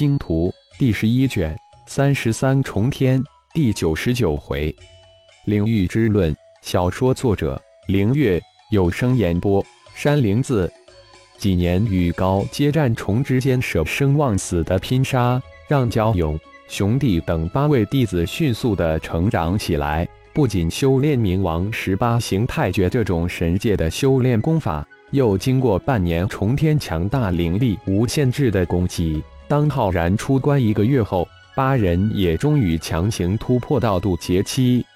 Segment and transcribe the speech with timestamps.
[0.00, 1.54] 星图》第十一卷
[1.86, 4.74] 三十三重天第九十九回，
[5.44, 6.34] 领域之论。
[6.62, 8.40] 小说作者：凌月，
[8.70, 9.62] 有声演播：
[9.94, 10.72] 山灵子。
[11.36, 15.38] 几年与高阶战虫之间舍生忘死的拼杀，
[15.68, 20.08] 让焦勇、熊弟等八位弟子迅速的成长起来。
[20.32, 29.22] 不仅修炼冥王十八形态诀这种神界的修炼功法，又经过半年重天强大灵力无限制的攻击。
[29.50, 34.86] 当浩然出关一个月后，八人也终于强行突破到渡劫期。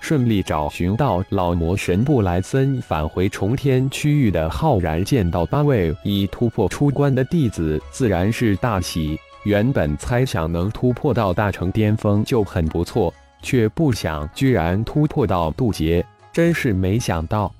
[0.00, 9.16] 顺利找寻到老魔神布莱森，返回重天区域的浩然见到八位已突破出关的弟子，自然是大喜。
[9.44, 17.54] 原本猜想能突破到大成巅峰就很不错，却不想居然突破到渡劫，真是没想到。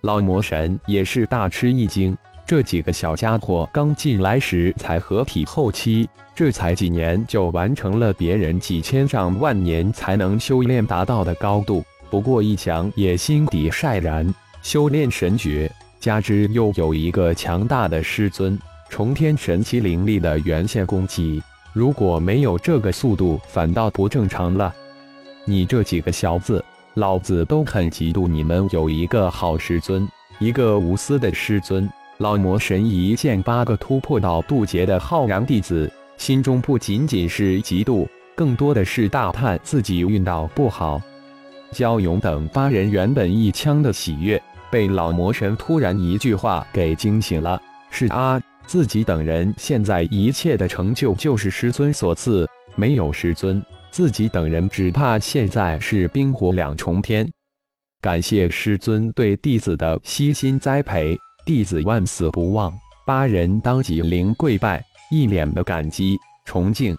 [0.00, 6.08] 老魔神也是大吃一惊，这几个小家伙刚进来时才合体后期。
[6.32, 11.82] 这才几年就完成了别人几千上万年才能修炼达到的高度。
[12.10, 18.56] 不过一想也心底晒然，修炼神诀，加之又有一个强大的师尊
[18.90, 24.72] 重天神奇灵力的原线攻击，如果没有这个速度，反倒不正常了。
[25.46, 26.62] 你这几个小子，
[26.94, 30.06] 老子都很嫉妒你们有一个好师尊，
[30.38, 31.90] 一个无私的师尊。
[32.18, 35.90] 老魔神一见八个突破到渡劫的浩然弟子。
[36.16, 41.00] 心中不仅仅是嫉妒，更多的是大叹自己运道不好。
[41.72, 47.60] 焦勇等八人原本一腔的喜悦，被老魔神突然一句话给惊醒了。
[47.90, 57.30] 是啊，自己等人现在一切的成就就是师尊所赐，没有师尊，自己等人只怕现在是冰火两重天。
[58.00, 62.70] 感谢师尊对弟子的悉心栽培，弟子万死不忘。
[63.06, 64.84] 八人当即临跪拜。
[65.08, 66.96] 一脸的感激崇敬，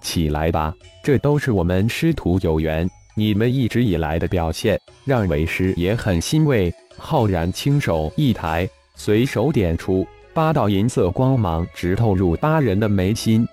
[0.00, 0.74] 起来吧，
[1.04, 6.72] 这都是我们师徒有缘，你们一直以来的表现，让为师也很欣慰。
[6.96, 13.46] 浩然轻手一抬，随手点出八道银色光芒，直透入八人的眉心。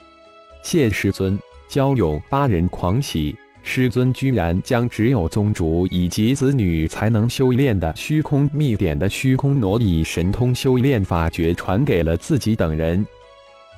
[0.64, 3.36] 谢师尊，焦勇八人狂喜，
[3.66, 13.04] 师尊居然将只有宗主以及子女才能修炼的虚空秘典的虚空挪移神通修炼法诀传给了自己等人。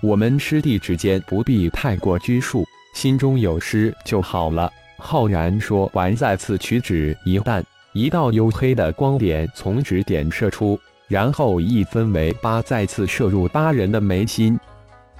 [0.01, 4.69] 我们师弟之间不必太过拘束，心中有师就好了。
[4.97, 7.63] 浩然说完，再次取指一弹，
[7.93, 14.59] 一道黝黑的光点从指点射出，然后一分为八，再次射入八人的眉心。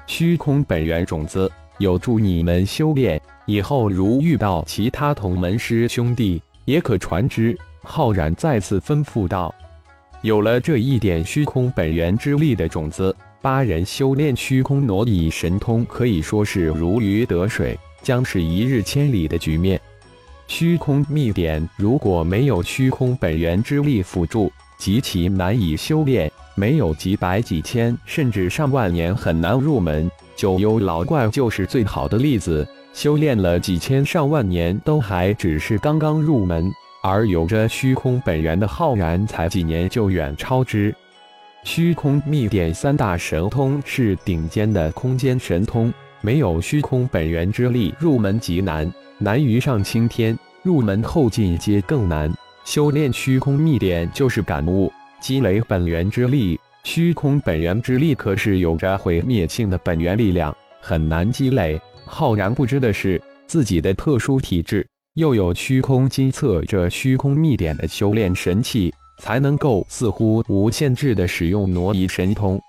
[0.08, 7.58] 虚空本源种子有助你们修炼，以后如遇到其他同门师兄弟，也可传之。
[7.84, 9.54] 浩然再次吩咐道
[10.24, 19.80] ：“有了这一点虚空本源之力的种子。”八人修炼虚空挪移神通可以说是如鱼得水，将是一日千里的局面。
[20.48, 30.10] 虚空秘典如果没有虚空本源之力辅助，极其难以修炼，没有几百几千甚至上万年很难入门。
[30.36, 40.94] 九幽老怪就是最好的例子，修炼了几千上万年都还只是刚刚入门，而有着虚空本源的浩然才几年就远超之。
[41.64, 45.92] 虚空秘典三大神通是顶尖的空间神通，
[46.22, 50.38] 没有虚空本源之力，入门极难，难于上青天。
[50.62, 52.34] 入门后进阶更难。
[52.64, 56.60] 修炼虚空秘典就是感悟、积累本源之力。
[56.86, 61.82] 虚空本源之力可是有着毁灭性的本源力量，很难积累。
[62.06, 68.94] 浩然不知的是，自己的特殊体质，又有虚空金测这虚空秘典的修炼神器。
[69.18, 72.60] 才能够似乎无限制的使用挪移神通。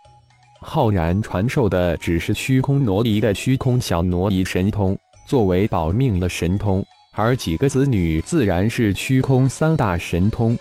[0.60, 4.96] 浩然传授的只是虚空挪移的虚空小挪移神通，
[5.26, 6.84] 作为保命的神通。
[7.12, 10.56] 而几个子女自然是虚空三大神通。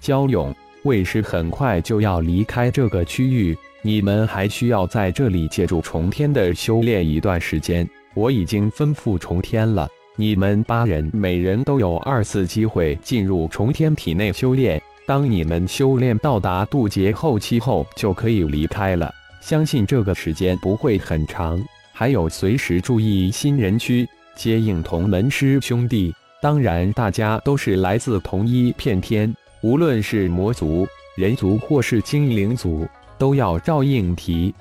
[0.00, 0.54] 焦勇，
[0.84, 7.88] 魏师很快就要离开这个区域，你们还需要在这里借助重天的修炼一段时间。
[8.14, 14.80] 我已经吩咐重天了，你们八人每人都有二次机会进入重天体内修炼。
[15.06, 19.12] 当你们修炼到达渡劫后期后，就可以离开了。
[19.40, 21.62] 相信这个时间不会很长。
[21.92, 26.14] 还有，随时注意新人区，接应同门师兄弟。
[26.40, 30.86] 当然，大家都是来自同一片天，无论是魔族、
[31.16, 32.86] 人族或是精灵族，
[33.18, 34.54] 都要照应提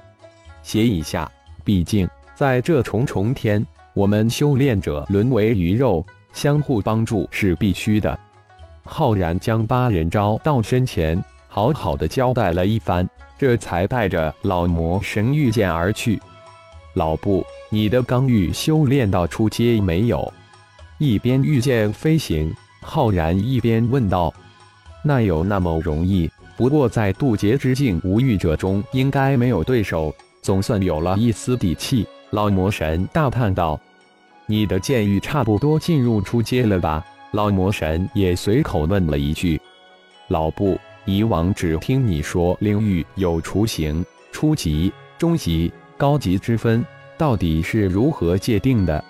[0.62, 1.30] 携一下。
[1.64, 8.20] 毕竟，在这重重天，我们修炼者沦为鱼肉，相互帮助是必须的。
[8.84, 13.08] 浩然将八人招到身前，好好的交代了一番，
[13.38, 16.20] 这才带着老魔神御剑而去。
[16.96, 20.34] 老布，你的刚玉修炼到初阶没有？
[20.98, 24.34] 一边御剑飞行，浩然一边问道
[25.04, 26.30] ：“那有那么容易？
[26.58, 33.80] 不过在渡劫之境无欲者中，应该没有对手，总算有了一丝底气。”老魔神大叹道
[34.46, 39.60] ：“你的剑域差不多进入初阶了吧？”老魔神也随口问了一句
[40.28, 46.86] ：“老布，以往只听你说灵域有雏形、初级、中级、高级之分，
[47.18, 49.04] 到底是如何界定的？”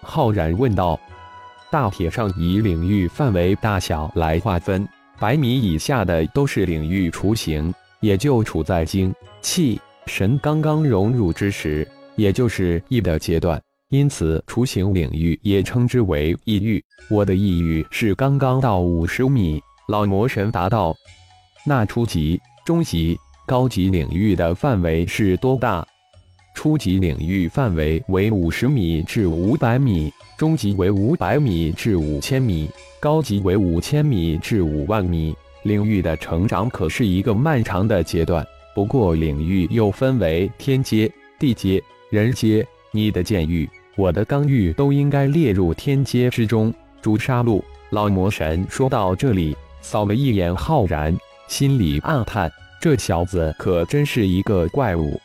[0.00, 0.98] 浩然问道。
[1.70, 4.88] 大体上以领域范围大小来划分，
[5.20, 9.12] 百米以下的都是领域雏形，也就处在精
[9.42, 16.82] 气神刚刚融入之时，也就是意的阶段，因此雏形领域也称之为意域。
[17.10, 19.60] 我的意域是刚刚到五十米。
[19.88, 20.94] 老魔神答道
[21.66, 25.84] ：“那初级、中级、高级领域的范围是多大？”
[26.58, 30.12] 初级领域范围为五十米至五百米。
[30.36, 32.68] 中级为五百米至五千米，
[32.98, 35.32] 高级为五千米至五万米。
[35.62, 38.44] 领域的成长可是一个漫长的阶段。
[38.74, 41.08] 不过，领域又分为天阶、
[41.38, 42.66] 地阶、人阶。
[42.90, 46.74] 你的剑域，我的刚域都应该列入天阶之中。
[47.00, 51.16] 朱砂路老魔神说到这里，扫了一眼浩然，
[51.46, 52.50] 心里暗叹：
[52.80, 55.20] 这小子可真是一个怪物。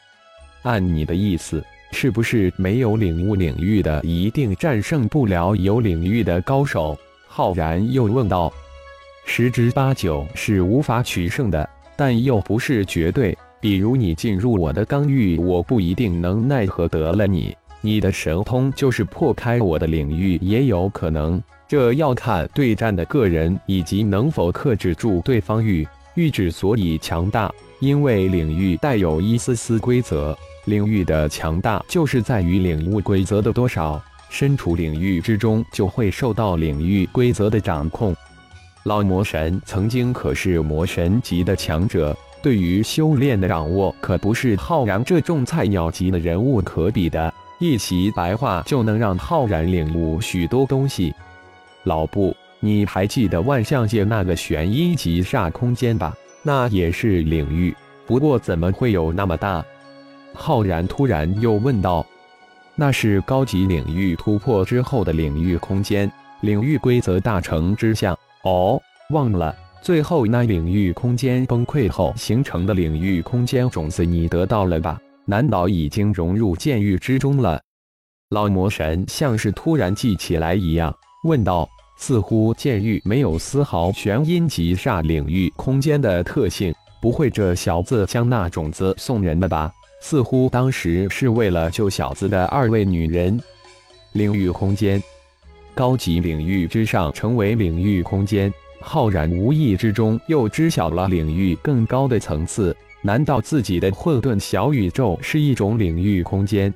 [0.64, 1.64] 按你的意思。
[1.92, 6.98] 是不是没有领悟领域的一定战胜不了有领域的高手？
[7.28, 8.52] 浩然又问道。
[9.26, 13.38] 十之八九是无法取胜的，但又不是绝对。
[13.62, 17.56] 比如你进入我的刚域，我不一定能奈何得了你。
[17.80, 21.40] 你的神通就是破开我的领域，也有可能。
[21.68, 25.88] 这要看对战的个人以及能否克制住对方域。
[26.16, 30.38] 域之所以强大，因为领域带有一丝丝规则。
[30.66, 38.16] 领域的强大就是在于领悟规则的多少，身处领域之中就会受到领域规则的掌控。
[38.84, 47.34] 老魔神曾经可是魔神级的强者，对于修炼的掌握可不是浩然这种菜鸟级的人物可比的。
[47.60, 51.14] 一席白话就能让浩然领悟许多东西。
[51.84, 56.14] 老布，你还记得万象界那个玄阴级煞空间吧？
[56.44, 57.74] 那也是领域，
[58.06, 59.64] 不过怎么会有那么大？
[60.34, 62.06] 浩然突然又问道
[62.76, 66.12] ：“那是高级领域突破之后的领域空间，
[66.42, 68.18] 领域规则大成之象。
[68.44, 68.82] 哦，
[69.12, 75.00] 忘了，最后那领域空间崩溃后形成的领域空间种子，你得到了吧？
[75.26, 77.62] 难道已经融入剑域之中了？”
[78.32, 80.94] 老魔神像是突然记起来一样
[81.26, 93.40] 问道：“似乎剑域没有丝毫玄阴级煞领域空间的特性，不会这小子将那种子送人了吧？”似乎当时是为了救小子的二位女人。
[94.12, 95.02] 领域空间，
[95.74, 98.54] 高级领域之上成为领域空间。
[98.82, 102.76] 浩然无意之中又知晓了领域更高的层次。
[103.02, 106.74] 难道自己的混沌小宇宙是一种领域空间？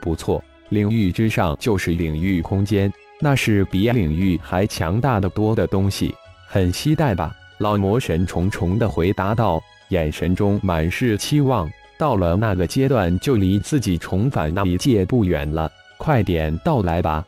[0.00, 6.14] 不错，领域之上就是领域空间，那是比领域还强大的多的东西。
[6.46, 7.34] 很期待吧？
[7.58, 11.70] 老魔神重重的回答道，眼神中满是期望。
[11.98, 15.70] 到了那个阶段，就离自己重返那一界不远了。
[15.96, 17.24] 快点到来吧，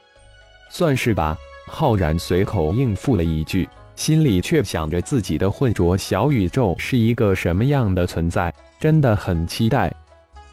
[0.70, 1.36] 算是吧。
[1.66, 9.92] 浩然随口应付了一句，心里却想着自己的混浊小宇宙是一个什么样的存在，真的很期待。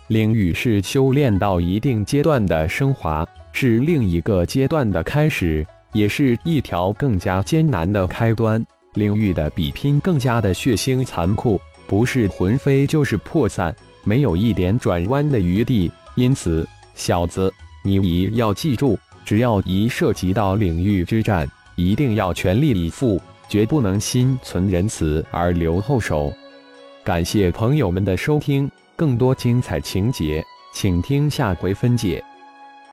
[0.08, 3.28] 领域是修炼到一定阶段的升华，
[3.60, 8.64] 是另一个阶段的开始，也是一条更加艰难的开端。
[8.94, 13.76] 领域的比拼更加的血腥残酷，不是魂飞就是破散。
[14.04, 17.52] 没有一点转弯的余地，因此，小子，
[17.84, 18.96] 你一要记住，
[19.26, 26.32] 只要一涉及到领域之战，一定要全力以赴，绝不能心存仁慈而留后手。
[27.04, 30.46] 感谢朋友们的收听，更多精彩情节，
[30.76, 32.24] 请听下回分解。